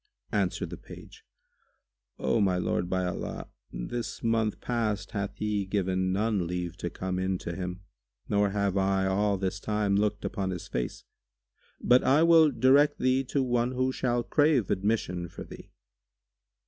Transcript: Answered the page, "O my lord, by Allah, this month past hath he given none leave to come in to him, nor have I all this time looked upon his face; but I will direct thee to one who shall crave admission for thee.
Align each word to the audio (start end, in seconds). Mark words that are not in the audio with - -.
Answered 0.31 0.71
the 0.71 0.77
page, 0.77 1.23
"O 2.17 2.41
my 2.41 2.57
lord, 2.57 2.89
by 2.89 3.05
Allah, 3.05 3.49
this 3.71 4.23
month 4.23 4.59
past 4.59 5.11
hath 5.11 5.35
he 5.35 5.63
given 5.67 6.11
none 6.11 6.47
leave 6.47 6.75
to 6.77 6.89
come 6.89 7.19
in 7.19 7.37
to 7.37 7.55
him, 7.55 7.81
nor 8.27 8.49
have 8.49 8.77
I 8.77 9.05
all 9.05 9.37
this 9.37 9.59
time 9.59 9.95
looked 9.95 10.25
upon 10.25 10.49
his 10.49 10.67
face; 10.67 11.03
but 11.79 12.03
I 12.03 12.23
will 12.23 12.49
direct 12.49 12.97
thee 12.97 13.23
to 13.25 13.43
one 13.43 13.73
who 13.73 13.91
shall 13.91 14.23
crave 14.23 14.71
admission 14.71 15.27
for 15.29 15.43
thee. 15.43 15.69